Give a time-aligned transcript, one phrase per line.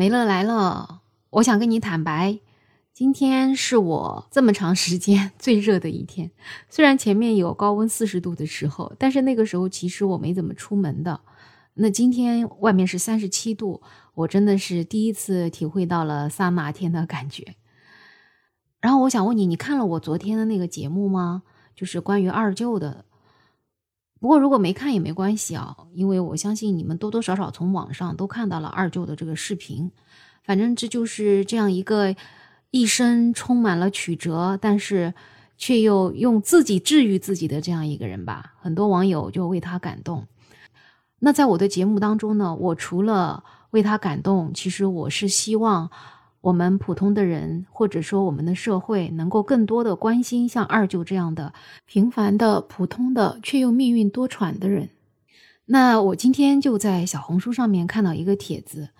[0.00, 2.38] 梅乐来了，我想跟你坦白，
[2.94, 6.30] 今天是我这么长时间 最热的一天。
[6.70, 11.20] 虽然前面有高温四十度的时候，但是那个时候其实我没怎么出门的。
[11.74, 13.82] 那今天外面是三十七度，
[14.14, 17.56] 我真的是第一次体会到了桑拿天的感觉。
[18.80, 21.42] 然后我想问你，你看了我昨天的那个节目吗？
[21.74, 23.04] 就是关于二舅的。
[24.20, 29.90] 不过，如果没看也没关系啊，因为我相信你们多多少少从网上都看到了二舅的这个视频。
[30.42, 32.16] 反正这就是这样一个
[32.70, 35.14] 一生充满了曲折，但是
[35.56, 38.54] 却又用自己治愈自己的这样一个人吧。
[38.60, 40.26] 很多网友就为他感动。
[41.20, 45.90] 那在我的节目当中呢，我除了为他感动，其实我是希望。
[46.40, 51.52] 我们普通的人，或者说我们的社会，能够更多的关心像二舅这样的
[51.84, 54.90] 平凡的、普通的却又命运多舛的人。
[55.66, 58.90] 那我今天就在小红书上面看到一个帖子，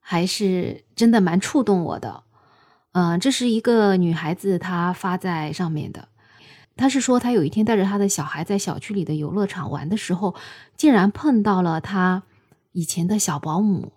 [0.00, 2.22] 还是真的蛮触动我的。
[2.92, 6.08] 嗯，这是一个女孩子她发在上面的，
[6.74, 10.34] 她是说她有一天带着她的小孩在小区里的游乐场玩的时候，
[10.76, 12.22] 竟然碰到了她
[12.72, 13.92] 以前的小保姆。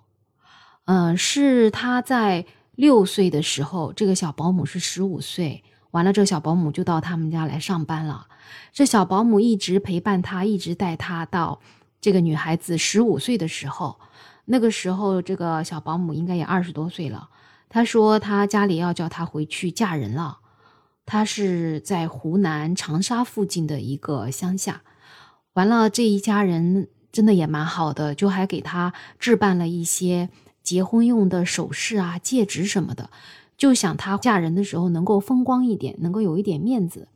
[0.83, 2.45] 嗯，是她在。
[2.81, 5.63] 六岁的时候，这个小保姆是十五岁。
[5.91, 8.25] 完了，这个小保姆就到他们家来上班了。
[8.73, 11.61] 这小保姆一直陪伴她，一直带她到
[12.01, 13.99] 这个女孩子十五岁的时候。
[14.45, 17.29] 那个时候，这个小保姆应该也二十多岁了。
[17.69, 20.39] 她说，她家里要叫她回去嫁人了。
[21.05, 24.81] 她是在湖南长沙附近的一个乡下。
[25.53, 30.29] 完了，这一家人真的也蛮好的，就还给她置办了一些。
[30.63, 33.09] 结婚用的首饰啊、戒指什么的，
[33.57, 37.07] 就想她嫁人的时候能够风光一点，能够有一点面子。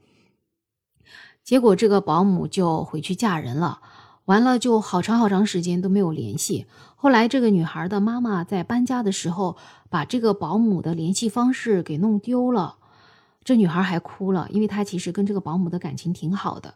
[1.44, 3.80] 结果这个保姆就回去嫁人了，
[4.26, 6.66] 完了就好长好长时间都没有联系。
[6.96, 9.56] 后来这个女孩的妈妈在搬家的时候，
[9.90, 12.78] 把这个保姆的联系方式给弄丢了。
[13.44, 16.74] 这女孩还哭了，因为她其实跟这个保姆的感情挺好的。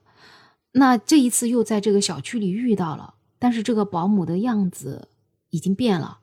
[0.73, 5.07] 那这一次又在这个小区里遇到了，但是这个保姆的样子
[5.49, 6.18] 已经变了。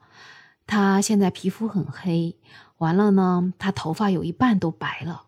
[0.66, 2.36] 她现在皮肤很黑，
[2.78, 5.26] 完了呢，她头发有一半都白了，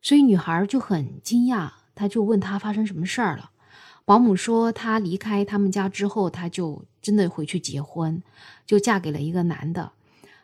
[0.00, 3.50] 所以女孩就很惊讶，她就问她发生什么事儿了。
[4.04, 8.22] 保姆说，她离开他们家之后，她就真的回去结婚，
[8.64, 9.90] 就嫁给了一个男的，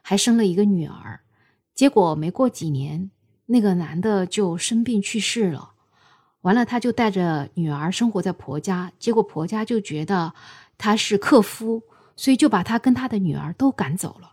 [0.03, 1.21] 还生了一个女儿。
[1.75, 3.11] 结果没过几年，
[3.47, 5.71] 那个男的就生病去世了。
[6.43, 10.35] 完了，她就带着女儿生活在婆家，结果婆家就觉得
[10.77, 11.83] 他是克夫。
[12.17, 14.33] 所以就把他跟他的女儿都赶走了。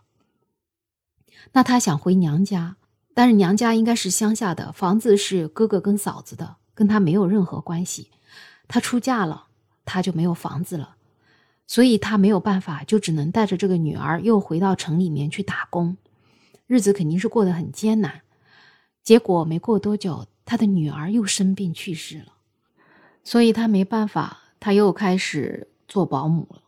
[1.52, 2.76] 那他想回娘家，
[3.14, 8.10] 但是娘家应该是乡下的，房子是哥哥跟嫂子的，跟他没有任何关系。
[8.68, 9.48] 他出嫁了，
[9.84, 10.96] 他就没有房子了，
[11.66, 15.96] 所以他没有办法，就只能带着这个女儿又回到城里面去打工，
[16.66, 18.22] 日子肯定是过得很艰难。
[19.02, 22.32] 结果没过多久，他的女儿又生病去世了，
[23.24, 26.61] 所以他没办法，他又开始做保姆了。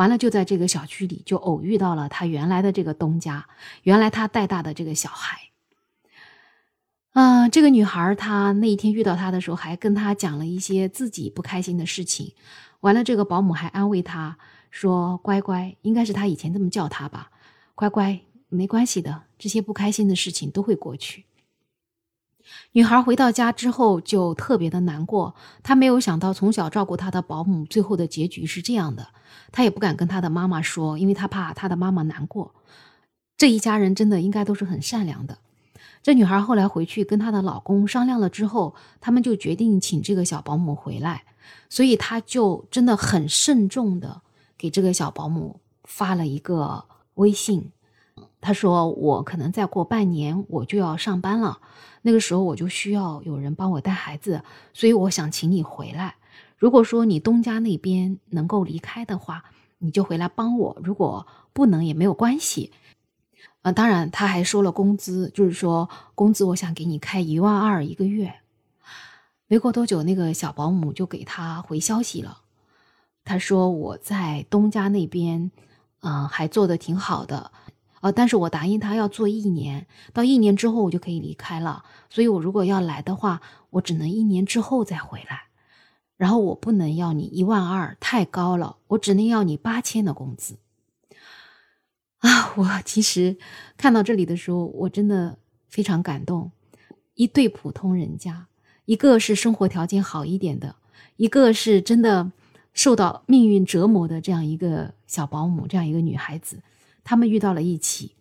[0.00, 3.46] 完了，就在这个小区里，就偶遇到了他原来的这个东家，
[3.82, 5.50] 原来他带大的这个小孩。
[7.10, 12.32] 啊，这个女孩她那一天遇到他的时候，还跟他讲了一些自己不开心的事情。
[12.80, 14.38] 完了，这个保姆还安慰他
[14.70, 17.30] 说：“乖乖，应该是他以前这么叫他吧，
[17.74, 18.18] 乖乖，
[18.48, 21.26] 没关系的，这些不开心的事情都会过去。”
[22.72, 29.08] 女孩回到家之后就特别的难过，她没有想到从小照顾她的保姆最后的结局是这样的，
[29.50, 32.54] 她也不敢跟她的妈妈说，因为她怕她的妈妈难过。
[33.36, 35.38] 这一家人真的应该都是很善良的。
[36.02, 41.24] 这女孩后来回去跟她的老公商量了之后，他们就决定请这个小保姆回来，
[41.68, 44.22] 所以她就真的很慎重的
[44.56, 46.84] 给这个小保姆发了一个
[47.14, 47.72] 微信。
[48.40, 51.60] 他说：“我可能再过半年我就要上班了，
[52.00, 54.42] 那个时候我就需要有人帮我带孩子，
[54.72, 56.16] 所以我想请你回来。
[56.56, 59.44] 如果说你东家那边能够离开的话，
[59.78, 62.72] 你就回来帮我；如果不能也没有关系。
[63.60, 68.36] 啊，当然他还说了工资，就是说工资我想给你开一万二一个月。
[69.48, 72.38] 没过多久，那个小保姆就给他回消息了，
[73.22, 75.50] 他说我在东家那边，
[76.00, 77.50] 嗯，还做的挺好的。”
[78.00, 81.84] 啊，但是我答应他要做一年，到一年之后我就可以离开了。
[82.08, 85.42] 所以，我如果要来的话，我只能一年之后再回来。
[86.16, 90.56] 然后，我不能要你一万二，太高了，我只能要你八千的工资。
[92.18, 93.38] 啊，我其实
[93.76, 95.38] 看到这里的时候，我真的
[95.68, 96.50] 非常感动。
[97.14, 98.46] 一对普通人家，
[98.86, 100.76] 一个是生活条件好一点的，
[101.16, 102.32] 一个是真的
[102.72, 106.62] 受到命运折磨的这样一个小保姆，这样一个女孩子。
[107.04, 108.14] 他们遇到了一起，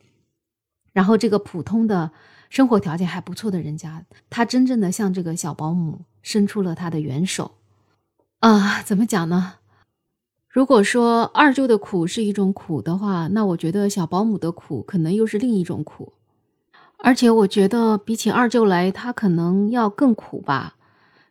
[0.93, 2.11] 然后这个普通的
[2.49, 7.51] 生活条件还不错的人家，他真正的向这个小保姆伸出了他的援手。
[8.39, 9.55] 啊，怎么讲呢？
[10.47, 16.13] 如果说二舅的苦是一种苦的话，那我觉得小保姆的苦可能又是另一种苦。
[16.97, 20.75] 而且我觉得比起二舅来，他可能要更苦吧。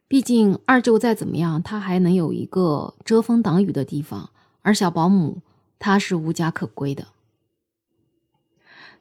[0.06, 4.30] 毕竟二舅再怎么样，他还能有一个遮风挡雨的地方，
[4.62, 5.42] 而小保姆
[5.78, 7.08] 他是无家可归的。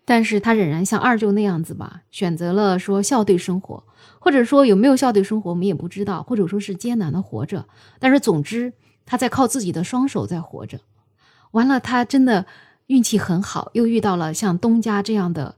[0.09, 3.83] 但是他仍然像二舅那样子吧，选择了说校对生活，
[4.19, 7.67] 或者说有没有校对生活，我们也不知道，或者说是艰难的活着。
[7.99, 8.71] 但是总之，
[9.05, 10.79] 他在靠自己的双手在活着。
[11.51, 12.45] 完了，他真的
[12.85, 15.57] 运气很好，又遇到了像东家这样的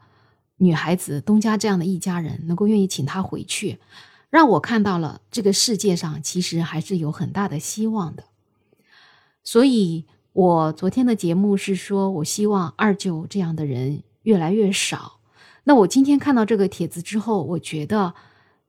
[0.58, 3.78] 女孩子，东家这样的一家人，能够愿意请他回去，
[4.32, 8.24] 让我看到了这个世界上其实还是有很大的希望的。
[9.44, 14.02] 所以，我昨天的节目是说，我希望二舅这样的人。
[14.24, 15.20] 越来越少。
[15.66, 18.14] 那我今天看到这个帖子之后，我觉得，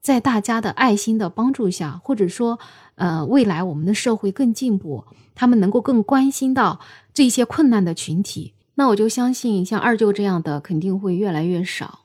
[0.00, 2.58] 在大家的爱心的帮助下，或者说，
[2.97, 5.05] 呃，未来我们的社会更进步，
[5.35, 6.81] 他们能够更关心到
[7.14, 12.00] 这些困难的群体，那我就相信，像二舅这样的肯定会越来越少。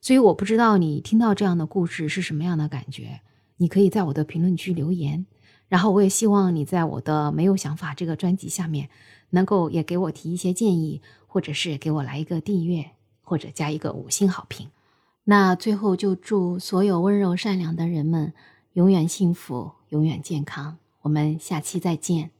[0.00, 3.20] 所以，我不知道你听到这样的故事是什么样的感觉，
[3.56, 5.26] 你可以在我的评论区留言。
[5.68, 8.90] 然后，我也希望你在我的没有想法这个专辑下面，
[9.34, 11.02] 能够也给我提一些建议。
[11.34, 14.68] 或者是给我来一个订阅，或者加一个五星好评。
[15.24, 18.32] 那最后就祝所有温柔善良的人们
[18.74, 20.78] 永远幸福，永远健康。
[21.02, 22.33] 我们下期再见。